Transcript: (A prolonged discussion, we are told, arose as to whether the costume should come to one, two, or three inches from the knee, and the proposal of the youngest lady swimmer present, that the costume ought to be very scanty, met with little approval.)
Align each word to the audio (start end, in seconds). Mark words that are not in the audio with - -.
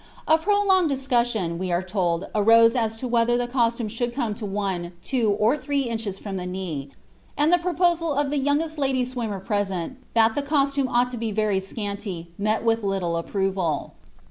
(A 0.27 0.35
prolonged 0.39 0.89
discussion, 0.89 1.59
we 1.59 1.71
are 1.71 1.83
told, 1.83 2.25
arose 2.33 2.75
as 2.75 2.95
to 2.97 3.07
whether 3.07 3.37
the 3.37 3.45
costume 3.45 3.87
should 3.87 4.15
come 4.15 4.33
to 4.33 4.47
one, 4.47 4.93
two, 5.03 5.29
or 5.37 5.55
three 5.55 5.81
inches 5.81 6.17
from 6.17 6.37
the 6.37 6.47
knee, 6.47 6.89
and 7.37 7.53
the 7.53 7.59
proposal 7.59 8.11
of 8.11 8.31
the 8.31 8.39
youngest 8.39 8.79
lady 8.79 9.05
swimmer 9.05 9.39
present, 9.39 9.97
that 10.15 10.33
the 10.33 10.41
costume 10.41 10.87
ought 10.87 11.11
to 11.11 11.17
be 11.17 11.31
very 11.31 11.59
scanty, 11.59 12.31
met 12.39 12.63
with 12.63 12.81
little 12.81 13.15
approval.) 13.15 13.93